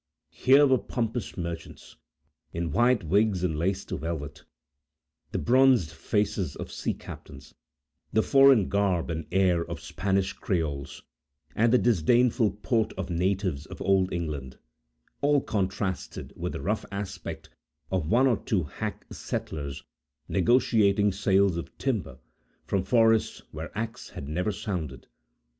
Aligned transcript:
Here 0.33 0.65
were 0.65 0.79
pompous 0.79 1.37
merchants, 1.37 1.95
in 2.53 2.71
white 2.71 3.03
wigs 3.03 3.43
and 3.43 3.55
laced 3.55 3.91
velvet; 3.91 4.43
the 5.31 5.37
bronzed 5.37 5.91
faces 5.91 6.55
of 6.55 6.71
sea 6.71 6.95
captains; 6.95 7.53
the 8.11 8.23
foreign 8.23 8.67
garb 8.67 9.11
and 9.11 9.27
air 9.31 9.63
of 9.63 9.79
Spanish 9.79 10.33
creoles; 10.33 11.03
and 11.55 11.71
the 11.71 11.77
disdainful 11.77 12.49
port 12.63 12.93
of 12.97 13.11
natives 13.11 13.67
of 13.67 13.79
Old 13.79 14.11
England; 14.11 14.57
all 15.21 15.39
contrasted 15.39 16.33
with 16.35 16.53
the 16.53 16.61
rough 16.61 16.83
aspect 16.91 17.49
of 17.91 18.07
one 18.09 18.25
or 18.25 18.37
two 18.37 18.63
hack 18.63 19.05
settlers, 19.13 19.83
negotiating 20.27 21.11
sales 21.11 21.57
of 21.57 21.77
timber, 21.77 22.17
from 22.65 22.83
forests 22.83 23.43
where 23.51 23.69
axe 23.77 24.09
had 24.09 24.27
never 24.27 24.51
sounded. 24.51 25.05